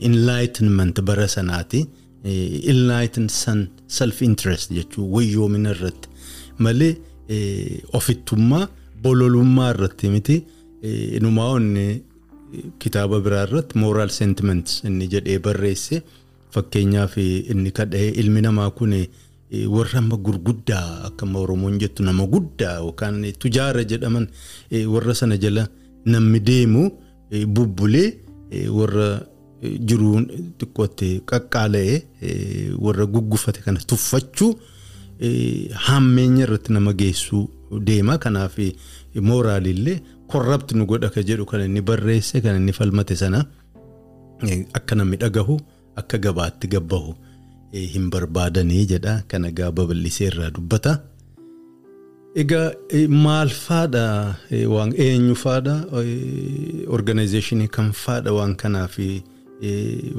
[0.10, 1.82] enlightenment bara sanaati.
[2.24, 3.30] Enlightened
[3.88, 6.10] self interest jechuun wayyoomina irratti.
[6.60, 6.98] Malee
[7.94, 8.68] ofittummaa
[9.04, 10.44] bololummaa irratti miti.
[11.18, 12.02] Inumaa inni
[12.80, 16.02] kitaaba biraa irratti moral sentiments inni jedhee barreesse.
[16.52, 18.94] Fakkeenyaaf inni kadhee ilmi namaa kun
[19.68, 24.28] warra amma gurguddaa akka oromoon jettu nama guddaa yookaan tujaara jedhaman
[24.94, 25.68] warra sana jala
[26.06, 26.92] namni deemu
[27.48, 28.14] bubbulee
[28.70, 29.08] warra
[29.62, 30.24] jiruun
[30.60, 31.98] xiqqootti qaqqaala'ee
[32.86, 34.52] warra guggufate kana tuffachuu
[35.88, 37.44] hammeenya irratti nama geessuu
[37.88, 38.56] deema kanaaf
[39.30, 39.98] mooraalillee
[40.32, 43.40] korrapti nu godha ka jedhu kan inni barreesse kan inni falmate sana
[44.80, 45.56] akka namni dhagahu
[46.02, 47.12] akka gabaatti gabbahu
[47.94, 50.94] hin barbaadanii jedha kana gaa babal'isee irraa dubbata.
[52.42, 52.68] Egaa
[53.26, 54.04] maal faadha
[54.74, 55.76] waan eenyu faadha
[56.98, 58.96] organizeeshinii kan faadha waan kanaaf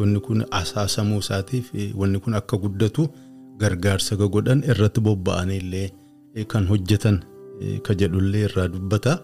[0.01, 3.09] wanni kun asaasamuu isaatiif wanni kun akka guddatu
[3.63, 5.91] gargaarsa ka godhan irratti bobba'anii
[6.53, 7.21] kan hojjetan
[7.87, 9.21] ka jedhullee irraa dubbata.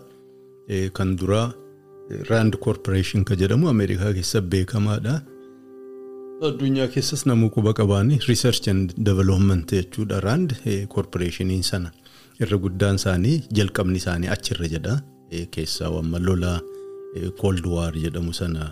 [0.92, 1.52] Kan duraa
[2.31, 5.20] Rand Corporation ka jedhamu Ameerikaa keessa beekamaadha.
[6.48, 10.55] Addunyaa keessas namuu quba qabaanii Research and Development jechuudha Rand
[10.94, 11.90] Corporationiin sana.
[12.44, 14.94] irra guddaan isaanii jalqabni isaanii achirra jedha
[15.55, 16.50] keessaa wamma lola
[17.40, 18.66] cold war jedhamu sana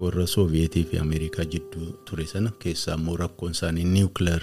[0.00, 4.42] warra sooviyetii fi ameerikaa jidduu ture sana keessaa immoo rakkoon isaanii niwukileer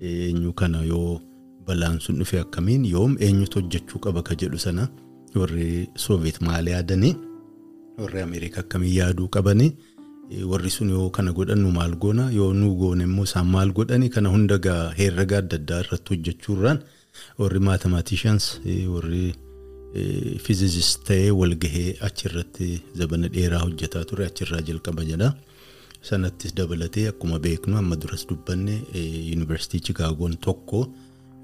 [0.00, 1.20] eenyu kana yoo
[1.66, 2.84] balaan sun dhufe akkamiin?
[2.84, 4.88] Yoom eenyutu hojjechuu qaba ka jedhu sana
[5.34, 7.14] warri sooviyeet maal yaadanii
[7.98, 9.72] warri ameerikaa akkamiin yaaduu qabanii
[10.50, 12.30] warri sun yoo kana godhannu maal goona?
[12.32, 14.08] Yoo nu goone immoo isaan maal godhani?
[14.08, 16.78] Kana hunda gaa herrega adda addaa irratti hojjechuurraan
[17.38, 18.60] warri maatemaatiishans
[18.94, 19.34] warri
[19.92, 25.32] fiizisist ta'ee walgahee achirratti zabana dheeraa hojjetaa ture achirraa jalqaba jedha.
[26.02, 30.86] Sanattis dabalatee akkuma beeknu amma duras dubbanne yuunivarsiitii Chikaagoon tokko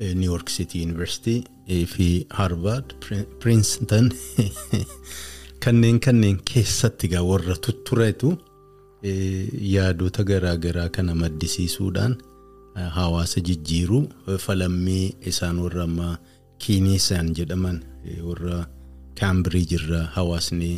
[0.01, 1.45] New York City University
[1.87, 2.95] fi Harvard
[3.41, 4.11] Princeton
[5.65, 8.33] kanneen kanneen keessatti gaa warra tutturetu
[9.03, 12.17] yaadota garaagaraa kana maddisiisuudhaan
[12.97, 14.03] hawaasa jijjiiruu
[14.39, 16.17] falammii isaan warra amma
[16.65, 17.79] kiiniisaan jedhaman
[18.29, 18.59] warra
[19.21, 20.71] kaambiriij irraa hawaasni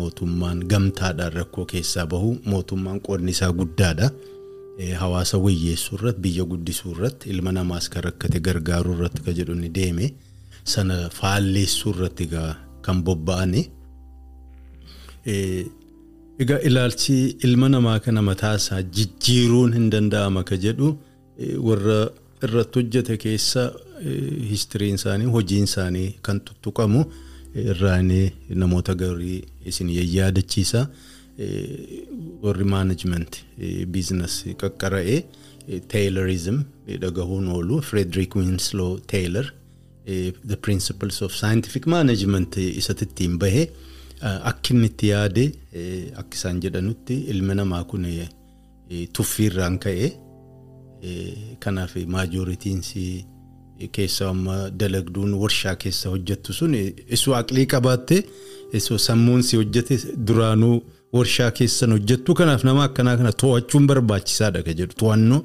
[0.00, 4.10] mootummaan gamtaadhaan rakkoo keessaa bahu mootummaan qoodni isaa guddaadha.
[4.98, 9.68] hawaasa wayyeessuu irratti biyya guddisuu irratti ilma namaas kan rakkate gargaaruu irratti kan jedhu ni
[9.78, 10.06] deeme
[10.72, 12.26] sana faalleessuu irratti
[12.86, 13.62] kan bobba'ani.
[16.42, 17.16] Egaa ilaalchi
[17.48, 20.88] ilma namaa kana mataasaa jijjiiruun hin danda'ama ka jedhu
[21.68, 21.98] warra
[22.46, 23.62] irratti hojjete keessa
[24.50, 27.04] histiriin isaanii hojiin isaanii kan tuttuqamu
[27.64, 28.26] irraanii
[28.62, 30.88] namoota garii isin yaadachiisa.
[32.42, 33.36] warri maanajiment
[33.94, 35.18] biizines qaqqara'ee
[35.92, 36.56] taylorizim
[37.04, 39.46] dhagahuun oolu Frederick Winslow Taylor
[40.50, 43.62] the principles of scientific management isatti ittiin bahe
[44.50, 45.44] akka inni itti yaade
[46.22, 48.06] akka isaan jedhanutti ilmi namaa kun
[49.18, 50.08] tuffiirraan ka'e
[51.60, 53.04] kanaaf maajoritiinsi
[53.92, 56.74] keessa amma dalagduun warshaa keessa hojjettu sun
[57.16, 58.22] isu aqlii qabaatte
[58.80, 59.98] isu sammuunsi hojjete
[60.30, 60.76] duraanuu
[61.12, 64.98] warshaa keessan hojjettu kanaaf nama akkanaa kana to'achuun barbaachisaadha ka jedhu.
[65.02, 65.42] To'annoo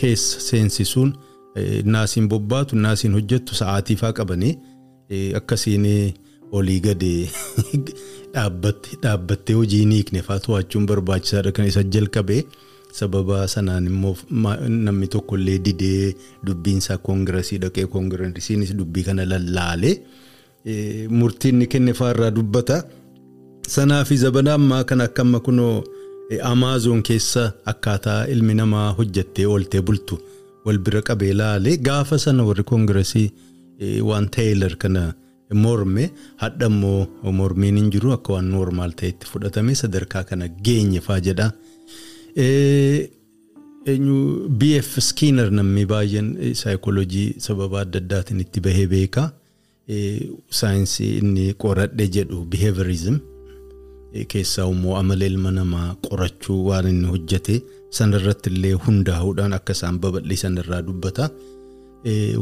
[0.00, 1.14] keessa seensisuun
[1.94, 4.54] naasiin bobbaatu naasiin hojjettu sa'aatiifaa qabanii
[5.40, 5.86] akkasiin
[6.52, 7.12] olii gadi
[8.34, 12.42] dhaabbattee hojii ni hiiknefaa to'achuun barbaachisaadha kan isa jalqabee
[12.98, 14.14] sababa sanaan immoo
[14.86, 16.14] namni tokko illee didee
[16.46, 19.94] dubbiinsaa koongirasii dhaqee koongirasiinis dubbii kana lallaalee
[21.20, 22.82] murtiin ni kenneefaa irraa dubbata.
[23.68, 25.84] Sanaa fi zabana ammaa kan akka amma kunoo
[26.50, 30.18] amaazoon keessa akkaataa ilmi namaa hojjettee ooltee bultu
[30.66, 33.28] wal bira qabee laalee gaafa sana warri koongirasii
[34.08, 35.02] waan Taylor kana
[35.64, 36.10] morme
[36.42, 37.06] hadha immoo
[37.38, 41.50] mormiin hin jiru akka waan noormaal ta'etti fudhatame sadarkaa kana geenyefaa jedha.
[44.60, 46.28] BF Skinner namni baay'een
[46.62, 49.24] saayikooloojii sababa adda addaatiin itti bahee beeka.
[50.60, 53.16] Saayinsii inni qoradhe jedhu behaviorism.
[54.32, 57.54] keessaa immoo amala ilma namaa qorachuu waan inni hojjete
[57.98, 61.30] sanarratti illee hundaa'uudhaan akka isaan babal'isan irraa dubbata.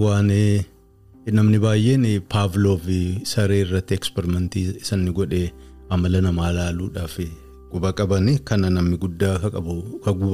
[0.04, 0.30] Waan
[1.38, 2.82] namni baay'een Pavlov
[3.32, 5.42] saree irratti eksperimentii sanni godhe
[5.96, 7.14] amala namaa ilaaluudhaaf
[7.72, 9.38] guba qabani kana namni guddaa
[10.04, 10.30] qabu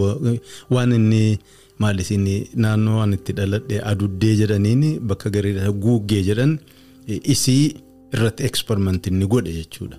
[0.74, 1.38] waan inni
[1.78, 2.24] maal isin
[2.62, 6.58] naannoo waan itti dhaladhe aduddee jedhaniin bakka garii guuggee jedhan
[7.34, 7.64] isii
[8.14, 9.96] irratti eksperimentii inni godhe jechuudha.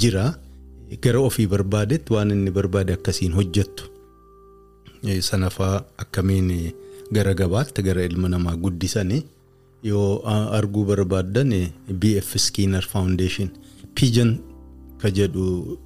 [0.00, 0.24] jira
[1.02, 3.84] gara ofii barbaadetti waan inni barbaade akkasiin hojjettu
[5.28, 6.72] sanafaa akkamiin
[7.12, 9.22] gara gabaatti gara ilma namaa guddisanii
[9.82, 10.20] yoo
[10.58, 11.52] arguu barbaaddan
[12.00, 13.48] BF Skinner Foundation
[13.94, 14.38] pigeon
[15.00, 15.78] ka jedhu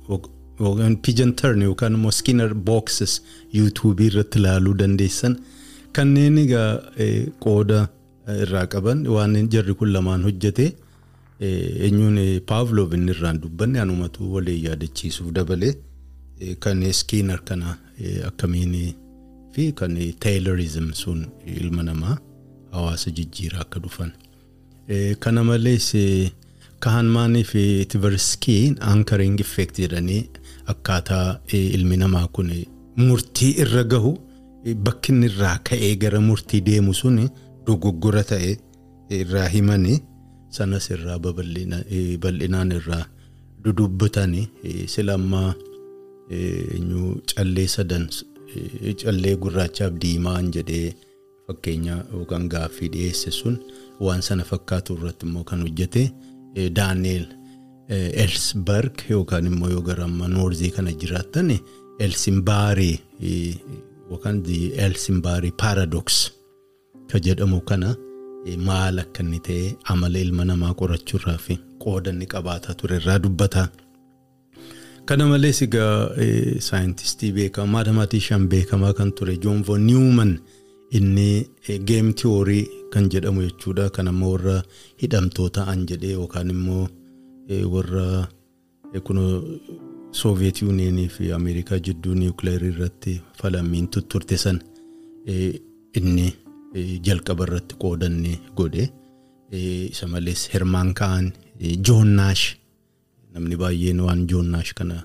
[0.59, 5.37] pigeon turn yookaan immoo Skinner boxes yuutuubii irratti ilaaluu dandeessan
[5.93, 6.71] kanneen egaa
[7.41, 7.89] qooda
[8.43, 10.75] irraa qaban waan jarri kun lamaan hojjete.
[11.41, 15.75] eenyuun Pavlov inni irraan dubbanne anumatu waliin yaadachiisuuf dabalee
[16.61, 17.77] kan Skinner kana
[18.29, 18.95] akkamiin
[19.53, 22.17] fi kan Taylorism sun ilma namaa
[22.73, 24.13] hawaasa jijjiiraa akka dhufan.
[25.19, 25.93] Kana malees
[26.81, 30.23] Kahanmaanii fi Tversky'n anchoring effect jedhanii
[30.73, 32.51] akkaataa ilmi namaa kun
[32.97, 34.13] murtii irra gahu
[34.87, 37.17] bakki inni irraa ka'ee gara murtii deemu sun
[37.67, 38.53] dogoggora ta'e
[39.21, 39.99] irraa himanii.
[40.57, 41.19] sanas irraa
[42.23, 43.05] bal'inaan irraa
[43.65, 44.47] dudubbatanii
[44.93, 45.49] sila ammaa
[47.35, 48.05] callee sadan
[49.03, 50.95] callee gurraachaaf diimaan jedhee
[51.47, 53.57] fakkeenya yookaan gaaffii dhiyeesse sun
[54.01, 56.03] waan sana fakkaatu irratti immoo kan hojjete
[56.79, 57.27] daaneel
[57.89, 61.51] elsberg yookaan immoo yoo gara amma noorzii kana jiraattan
[61.99, 62.97] elsimbaarii
[64.11, 64.43] yookaan
[64.87, 66.17] elsimbaarii paaradoks
[67.11, 67.97] ka jedhamu kana.
[68.69, 73.63] maal akka inni ta'e amala ilma namaa qorachuurraa fi qooda inni qabaataa ture irraa dubbata.
[75.09, 75.95] Kana malees egaa
[76.67, 80.33] saayintistii beekamaa maadamaatishaan beekamaa kan ture Joon Von Newman
[80.99, 81.29] inni
[81.89, 83.89] geem tiyoorii kan jedhamu jechuudha.
[83.91, 84.59] Kan ammoo warra
[85.03, 86.85] hidhamtoota an jedhee yookaan immoo
[87.49, 88.29] warra
[89.05, 89.19] kun
[90.13, 94.61] Sooviyeet Yuuniyeenii fi Ameerikaa jidduu niwukileerii irratti falamiin tutturte san
[95.95, 96.33] inni.
[97.07, 98.85] jalqaba irratti qoodanne godhe
[99.91, 101.29] isa malees hermaan ka'an
[101.89, 102.43] joonnaash
[103.35, 104.97] namni baay'een waan joonnaash kana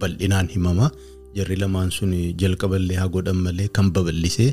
[0.00, 0.88] bal'inaan himama
[1.36, 2.12] jarri lamaan sun
[2.42, 4.48] jalqaba illee haa godhan malee kan babal'ise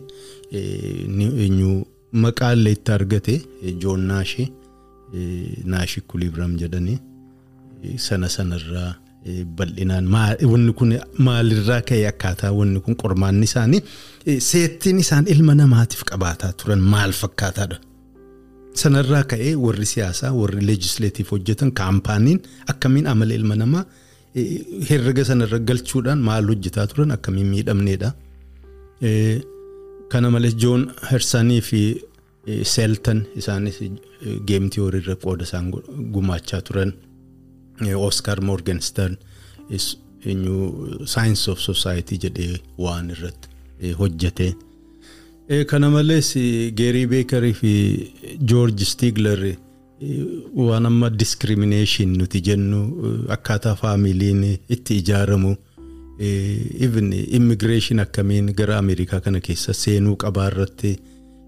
[0.59, 1.71] eenyu
[2.25, 3.36] maqaa illee itti argate
[3.86, 4.45] joonnaashi
[5.73, 6.97] naashi kulibiram jedhanii
[8.07, 8.91] sana sanarraa
[9.57, 10.05] bal'inaan
[10.51, 10.91] wanni kun
[11.27, 13.81] maalirraa ka'e akkaataa wanni kun qormaanni isaanii
[14.49, 17.77] seettiin isaan ilma namaatiif qabaataa turan maal fakkaataadha.
[18.81, 22.39] Sanarraa ka'ee warri siyaasaa warri leejislaatiif hojjetan kaampaaniin
[22.73, 23.83] akkamiin amala ilma namaa
[24.89, 28.09] herrega sanarra galchuudhaan maal hojjetaa turan akkamiin miidhamneedha.
[30.11, 31.81] Kana malees Joon Hersanii fi
[32.73, 33.77] Seeltan isaanis
[34.47, 35.71] geem tiyoorii irra qooda isaan
[36.15, 36.91] gumaachaa turan.
[38.07, 39.15] Oscar Morgenstern
[41.05, 44.53] saayinsii of society jedhee waan irratti hojjete.
[45.67, 46.33] Kana malees
[46.75, 47.73] Geerii Beekarii fi
[48.45, 49.55] George Stigler
[50.55, 52.81] waan amma discrimination nuti jennu
[53.38, 55.55] akkaataa faamiliin itti ijaaramu.
[56.86, 60.91] even immigreeshin akkamiin gara Ameerikaa kana keessa seenuu qabaa irratti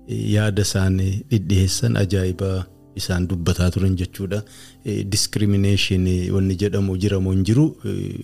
[0.09, 0.97] yaada isaan
[1.31, 2.65] dhidhiyeessan ajaa'ibaa
[3.01, 4.43] isaan dubbataa turan jechuudha.
[4.85, 7.65] Discrimination wanni jedhamu jiramoo hin jiru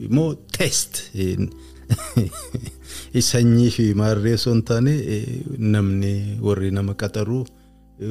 [0.08, 1.04] immoo test
[3.32, 4.94] sanyii fi maarree osoo hin taane
[5.76, 7.46] namni warri nama qaxaru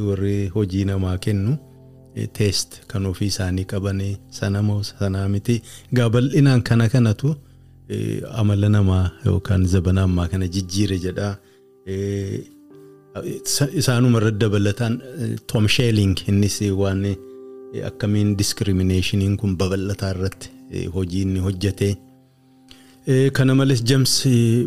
[0.09, 1.57] warri hojii namaa kennu.
[2.37, 4.01] Teest kan ofii isaanii qaban
[4.39, 5.63] sana moo sanaa miti
[6.17, 7.37] bal'inaan kana kanatu.
[8.41, 11.35] amala namaa yookaan zabana ammaa kana jijjiire jedhaa.
[13.15, 15.01] Isaanuma irra dabalataan
[15.47, 17.05] Tom Sheeling innis waan
[17.85, 20.51] akkamiin discriminationin kun babal'ataa irratti
[20.95, 21.97] hojii inni hojjete.
[23.33, 24.15] Kana malees James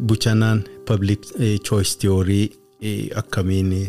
[0.02, 1.22] Buchanaan public
[1.64, 2.50] choice theory
[3.16, 3.88] akkamiin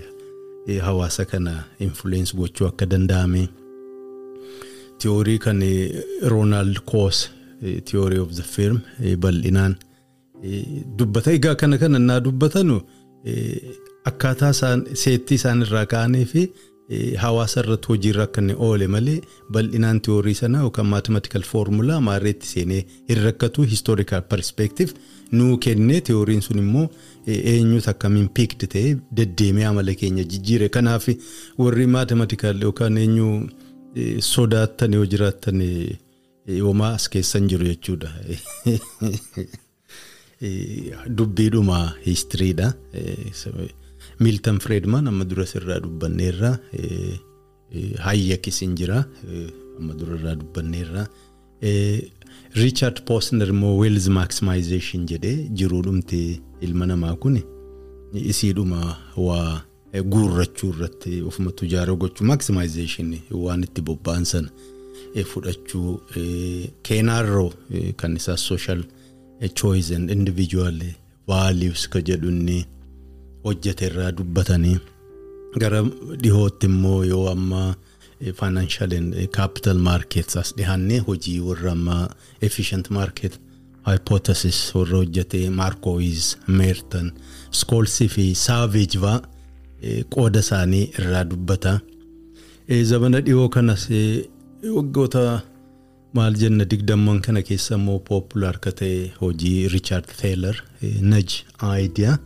[0.83, 3.49] hawaasa kana influence gochuu akka danda'ame.
[4.99, 5.61] Tiyoorii kan
[6.23, 7.31] Ronald Koos.
[7.87, 8.81] theory of the firm
[9.23, 9.75] bal'inaan
[10.99, 12.81] dubbata egaa kana kana naa dubbatanu
[14.11, 14.53] akkaataa
[15.03, 16.43] seettii isaan irraa ka'anii fi
[17.23, 19.17] hawaasa irratti hojiirra akka inni oole malee
[19.57, 24.93] bal'inaan tiyoorii sana yookaan mathematical formula maarreetti seenee hin rakkatu historical perspective
[25.41, 26.87] nuu kennee tiyooriin sun immoo
[27.37, 31.09] eenyutu akkamiin piikti ta'ee deddeemee amala keenya jijjiire kanaaf
[31.59, 33.29] warri mathematical yookaan eenyu
[34.33, 35.63] sodaattan yoo jiraattan
[36.63, 38.11] Uumaa as keessan jiru jechuudha.
[41.19, 42.73] Dubbiidhuma histiriidha.
[44.21, 46.59] Milton Friedman amma dura sirraa dubbanneerra.
[48.07, 49.05] Hayyakis hin jira.
[49.79, 51.07] Amma dura irraa dubbanneerra.
[52.55, 57.39] Richard Posner immoo Wealth Maximization jedhee jiruudhumti ilma namaa kun
[58.15, 59.63] isiidhuma waa
[60.13, 64.49] guurrachuu irratti ofuma tujaara gochuu maximization waan itti bobba'an sana.
[65.33, 66.01] fudhachuu
[66.83, 67.51] keenaarroo
[67.97, 68.85] kan isaa social
[69.55, 70.79] choice and individual
[71.29, 72.65] values ka jedhu inni
[73.45, 74.77] hojjete irraa dubbatanii
[75.63, 75.83] gara
[76.23, 77.63] dhihootti immoo yoo amma
[78.41, 81.97] financial and capital markets as dhihaannee hojii warra amma
[82.41, 83.39] efficient market
[83.87, 87.11] hypothesis warra hojjete markowis meerton
[87.61, 89.19] skoolsii fi saavage faa
[90.15, 91.81] qooda isaanii irraa dubbata.
[92.91, 93.83] Zabana dhihoo kanas
[94.77, 95.43] waggoota
[96.17, 100.57] maal jenna digdamman kana keessa immoo popular ka ta'e hojii Richard Thaler
[101.13, 101.29] naj
[101.85, 102.19] idea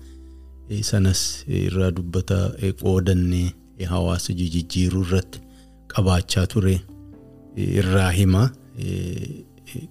[0.91, 2.39] sanas irraa dubbata
[2.83, 3.53] qoodannee
[3.93, 5.41] hawaasa jijjiiruu irratti
[5.95, 6.81] qabaachaa ture
[7.81, 8.51] irraa hima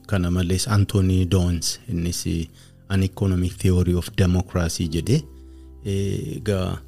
[0.08, 2.26] kana malees Anthony Dons innis
[2.90, 5.18] an economic theory of democracy jedhe
[5.86, 6.80] egaa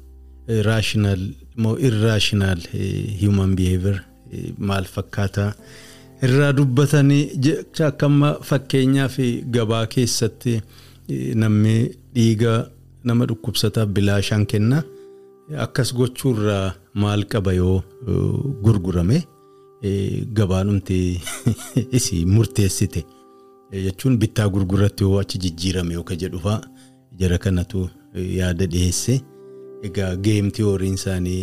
[0.70, 1.20] rational
[1.56, 2.58] moo irrational
[3.22, 4.00] human behavior
[4.58, 5.54] maal fakkaata
[6.28, 7.24] irraa dubbatanii
[7.88, 9.16] akkamma fakkeenyaaf
[9.56, 10.60] gabaa keessatti
[11.42, 11.76] namni
[12.14, 12.54] dhiiga
[13.04, 14.82] nama dhukkubsataa bilaashaan kenna.
[15.58, 17.82] Akkas gochuurraa maal qaba yoo
[18.62, 19.22] gurgurame
[20.32, 20.98] gabaanumti
[21.98, 23.04] isii murteessite.
[23.72, 26.60] Jechuun bittaa gurguratti yoo achi jijjiirame yoo ka jedhufaa
[27.18, 29.20] jara kanatu yaada dhiyeesse
[29.88, 31.42] egaa geem tiyooriin isaanii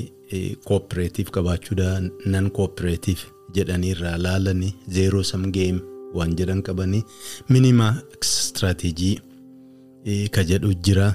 [0.65, 2.01] kooperaatiif qabaachuudha.
[2.25, 5.79] Nan kooperaatiif jedhanii irraa laalanii zeeroo sam geem
[6.15, 7.03] waan jedhan qabanii
[7.49, 11.07] minimaaks istiraatiijii ka jedhu jira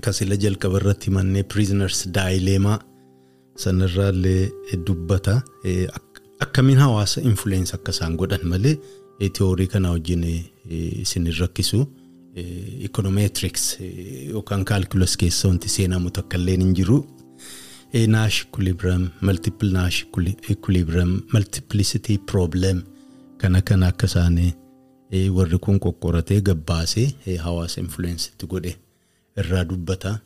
[0.00, 2.78] kasila jalqaba irratti himannee piriizinars daayileemaa
[3.64, 4.50] sanarraallee
[4.86, 5.34] dubbata
[6.46, 8.76] akkamiin hawaasa influence akka isaan godhan malee
[9.38, 10.24] tiyoorii kana wajjin
[11.02, 11.86] isin rakkisu
[12.88, 13.66] ikonomeetiriks
[14.30, 17.04] yookaan kaalkulas keessa wanti seenamu takka illee hin jiru.
[18.08, 20.04] Nash equilibrium, multiple Nash
[20.50, 22.82] equilibrium, multiplicity problem
[23.38, 24.52] kana kana akka isaanii
[25.36, 28.72] warri kun qoqqoratee gabbaasee hawaasa influence itti godhe
[29.36, 30.20] irraa dubbata.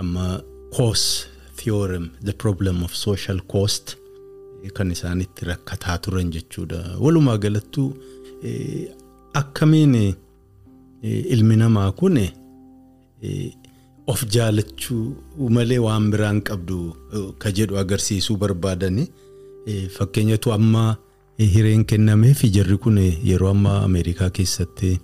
[0.00, 0.40] Amma
[0.76, 3.96] cost theorem, the problem of social cost
[4.74, 6.98] kan isaan itti rakkataa turan jechuudha.
[7.00, 7.94] Walumaa galattuu
[9.34, 10.14] akkamiin
[11.02, 12.18] ilmi namaa kun
[14.06, 15.14] of jaalachuu
[15.50, 16.78] malee waan biraan qabdu
[17.38, 19.08] ka jedhu agarsiisuu barbaadani.
[19.96, 20.96] Fakkeenyatu amma
[21.38, 25.00] hireen kennameef jarri kun yeroo ammaa Ameerikaa keessatti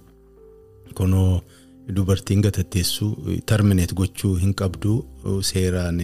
[0.95, 1.43] kunoo
[1.89, 5.05] dubartiin gatatteessuu termineet gochuu hin qabdu
[5.43, 6.01] seeraan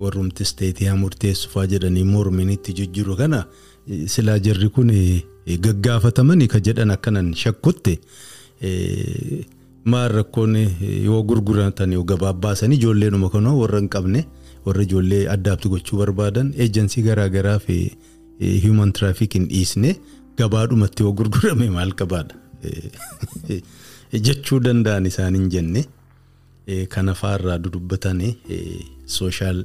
[0.00, 3.44] warrumti isteetii haa murteessuufaa jedhanii mormiin itti jijjiiru kana
[4.06, 4.90] silaa jarri kun
[5.66, 8.00] gaggaafatamanii ka jedhan akkanan shakkutti
[9.84, 10.56] maal rakkoon
[11.04, 14.24] yoo gurguratan yoo gabaaf baasan ijoolleedhuma kanoo warra hin qabne
[14.66, 17.78] warra ijoollee addaabti gochuu barbaadan eejensii garaagaraa fi
[18.66, 19.96] human trafficking dhiisne
[20.38, 22.42] gabaadhumatti yoo gurgurame maal qabaadha
[24.28, 25.84] jechuu danda'an isaan hin jenne
[26.94, 28.34] kana faarraa dudubbatanii
[29.06, 29.64] social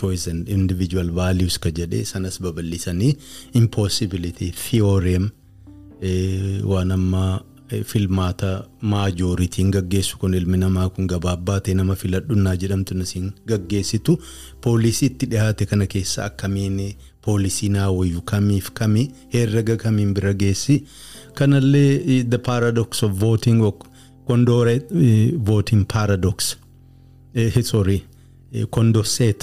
[0.00, 3.12] choice and individual values ka jedhee sanas babal'isanii
[3.62, 5.28] impossibility theorem
[6.72, 7.40] waan ammaa
[7.84, 8.50] filmaata
[8.92, 14.14] maajooritiin gaggeessu kun ilmi namaa kun gabaabbaatee nama filadhunnaa jedhamtu nasiin gaggeessitu.
[14.60, 16.78] Poolisii itti dhiyaate kana keessa akkamiin
[17.26, 20.84] poolisii naawwayyu kamiif kamii herrega kamiin bira geessi?
[21.34, 23.60] Kanallee the paradox of voting
[24.28, 24.74] kondoore
[25.48, 26.56] voting paradox.
[27.70, 27.98] Sorry.
[28.70, 29.40] Kondoseet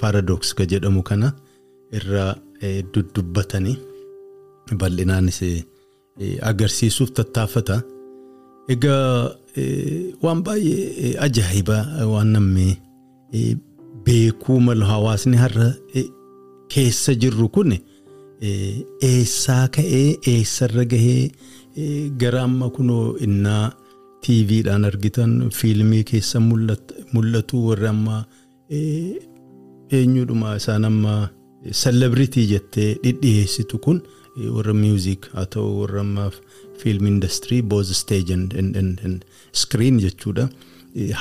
[0.00, 1.32] paradox ka jedhamu kana.
[1.92, 2.34] Irraa
[2.94, 3.76] dudubbatanii
[4.80, 5.40] bal'inaanis
[6.50, 7.76] agarsiisuuf tattaafata.
[8.68, 9.36] Egaa
[10.24, 11.76] waan baay'ee ajaa'iba
[12.12, 12.68] waan namni
[14.06, 15.68] beekuu malu hawaasni har'a
[16.74, 17.70] keessa jirru kun
[19.08, 21.30] eessaa ka'ee eessarra gahee
[22.22, 23.64] gara amma kunoo innaa
[24.24, 26.40] tiiviidhaan argitan fiilmii keessa
[27.12, 28.16] mul'atu warra amma
[29.98, 31.14] eenyudhuma isaan amma
[31.70, 34.02] selebiritii jettee dhidhiyeessitu kun.
[34.56, 36.34] warra miuzik haa ta'u warra ammaaf
[36.80, 38.28] fiilm industirii boos steej
[39.60, 40.44] screen jechuudha.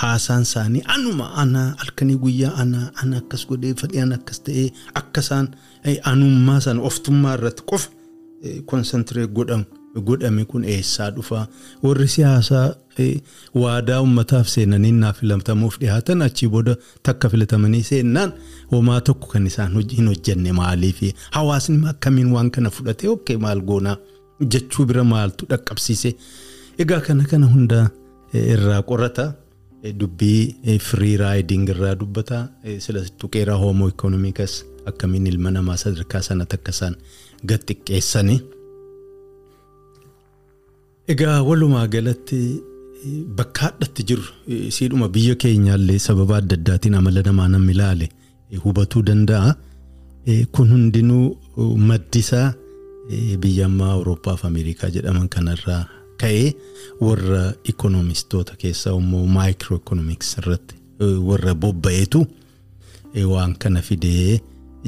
[0.02, 4.68] Haasaan isaanii anuma ana halkanii guyyaa ana ana akkas godhee fedhii ana akkas ta'ee
[5.02, 5.48] akkasaan
[6.12, 7.90] anummaa sana oftummaa irratti qofa
[8.72, 9.32] konsantireet
[9.96, 11.48] godhame kun eessaa dhufa?
[11.84, 12.76] Warri siyaasaa
[13.54, 18.34] waadaa ummataaf seenanii naa filatamuuf dhiyaatan achii booda takka filatamanii seennaan
[18.72, 21.02] homaa tokko kan isaan hin hojjenne maaliif?
[21.32, 23.98] Hawaasni akkamiin waan kana fudhatee okkee maal goonaa
[24.52, 26.16] jechuu bira maaltu dhaqqabsiise?
[26.80, 27.90] Egaa kana kana hunda
[28.34, 29.34] irraa qorata.
[30.00, 32.48] Dubbii firii raayiding irraa dubbata.
[32.80, 36.96] Sila tuqeeraa hoomoo ikoonomikas akkamiin ilma namaa sadarkaa sana takka isaan
[37.48, 38.40] gad xiqqeessanii.
[41.14, 42.40] Egaa walumaa galatti
[43.38, 44.24] bakka hadhatti jiru
[44.76, 48.08] siidhuma biyya keenyaallee sababa adda addaatiin amala namaa namni ilaale
[48.64, 49.52] hubatuu danda'a.
[50.54, 51.26] Kun hundinuu
[51.90, 52.48] maddisaa
[53.44, 55.84] biyya ammaa Awurooppaa fi Ameerikaa jedhaman kanarraa
[56.22, 56.48] ka'ee
[57.02, 57.44] warra
[57.74, 60.76] ikoonomistoota keessaa immoo maayikiroo ikoonomiks irratti
[61.30, 62.26] warra bobba'eetu
[63.34, 64.40] waan kana fidee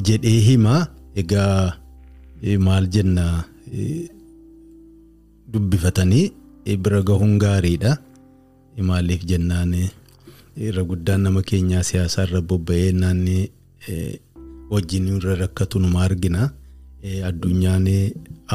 [0.09, 0.81] jedhee himaa
[1.15, 1.73] egaa
[2.65, 3.27] maal jenna.
[5.51, 6.31] Dubbifatanii
[6.83, 7.97] bira gahuun gaariidha.
[8.77, 9.73] Maaliif jennaan
[10.57, 13.49] irra guddaan nama keenyaa siyaasaa irra bobba'ee naanni
[14.69, 16.51] wajjin irra rakkatu numa argina.
[17.29, 17.87] Addunyaan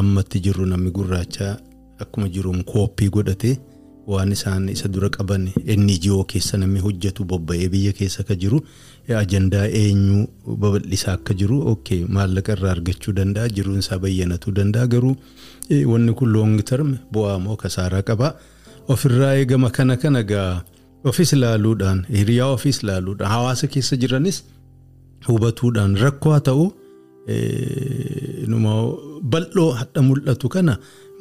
[0.00, 1.56] ammatti jirru namni gurraacha
[2.04, 3.58] akkuma jiruun kooppii godhate
[4.06, 5.44] waan isaan isa dura qaban
[5.74, 8.58] inni ijoo keessa namni hojjetu bobba'ee biyya keessa ka jiru
[9.22, 10.26] ajandaa eenyu
[10.62, 15.14] babal'isaa akka jiru ok maallaqa irraa argachuu danda'a jiruun isaa bayyanatuu danda'a garuu
[15.92, 18.28] wanni kun loong term bu'aa moo kasaaraa qaba?
[18.92, 20.64] Ofirraa eegama kana kana gaa
[21.10, 24.38] ofis ilaaluudhaan hiriyaa ofis ilaaluudhaan hawaasa keessa jiranis
[25.28, 26.64] hubatuudhaan rakkoo haa ta'u
[29.32, 30.74] bal'oo hadha mul'atu kana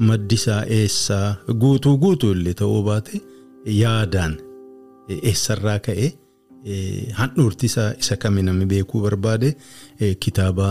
[0.09, 1.27] maddisaa eessaa
[1.63, 3.21] guutuu guutuu illee ta'uu baate
[3.81, 4.33] yaadaan
[5.31, 6.07] eessarraa ka'e
[7.19, 9.49] handhuurti isaa isa kami namni beekuu barbaade
[10.25, 10.69] kitaaba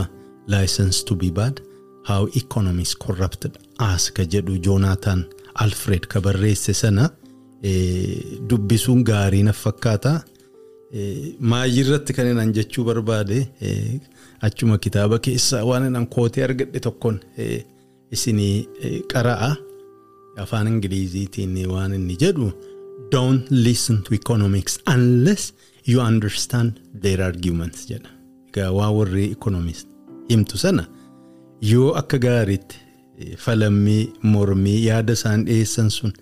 [0.55, 1.61] license to be bad
[2.09, 3.53] how economies corrupted
[3.91, 5.24] as ka jedhu joonaataan
[5.64, 7.11] alfred ka barreesse sana
[8.51, 10.12] dubbisuun gaarii na fakkaata.
[11.51, 13.39] Maayirratti kan inni jechuu barbaade
[14.49, 17.20] achuma kitaaba keessaa waan inni kootee argadhe tokkoon
[18.17, 18.57] isinii
[19.13, 19.51] qara'a
[20.45, 22.47] afaan ingiliziitiin waan inni jedhu
[23.13, 25.53] don't listen to economics unless
[25.91, 28.11] you understand their arguments jedha.
[28.49, 29.87] Egaa waan warri economist
[30.31, 30.85] himtu sana
[31.73, 32.77] yoo akka gaariitti
[33.45, 36.13] falammii mormii yaada isaan dhiyeessan sun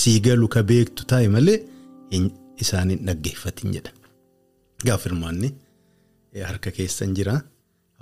[0.00, 1.58] sii galu ka beektu taa'e malee
[2.64, 3.92] isaan hin dhaggeeffatin jedha.
[4.86, 5.48] Gaaf hirmaanni
[6.48, 7.34] harka keessan jira.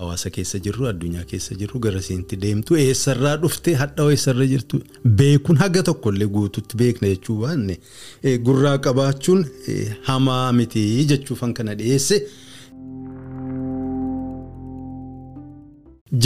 [0.00, 4.78] Hawaasa keessa jirru addunyaa keessa jirru gara siinti deemtu eessarraa dhuftee hadha eessarra jirtu
[5.20, 7.76] beekuun haga tokkollee guututti beekna jechuu baanne
[8.46, 9.42] gurraa qabaachuun
[10.08, 12.16] hamaa miti jechuufan kana dhiyeesse.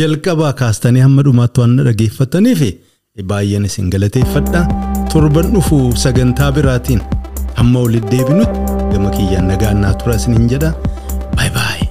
[0.01, 2.63] Jalqabaa kaastanii hamma dhumaatti waan dhageeffataniif
[3.33, 4.63] baay'een isin galateeffadha
[5.13, 7.03] torban dhufu sagantaa biraatiin.
[7.59, 8.61] hamma walitti deebinutti
[8.93, 10.71] gama kiyyaan nagaan naa tura isiniin jedha
[11.37, 11.83] baay baay.